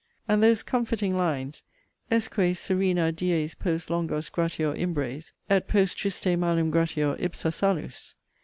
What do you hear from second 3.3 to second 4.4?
post longos